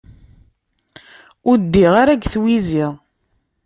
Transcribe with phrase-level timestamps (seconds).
[1.49, 2.85] Ur ddiɣ ara deg twizi.